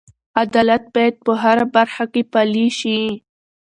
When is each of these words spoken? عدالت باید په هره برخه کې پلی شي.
عدالت 0.41 0.83
باید 0.93 1.15
په 1.25 1.31
هره 1.41 1.65
برخه 1.75 2.05
کې 2.13 2.21
پلی 2.31 2.67
شي. 2.79 2.99